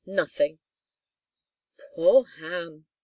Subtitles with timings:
[0.03, 0.57] "Nothing."
[1.93, 2.87] "Poor Ham!"